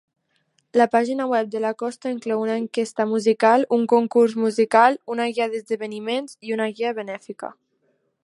[0.79, 5.49] La pàgina web de la costa inclou una enquesta musical, un concurs musical, una guia
[5.51, 7.55] d"esdeveniments i una guia benèfica.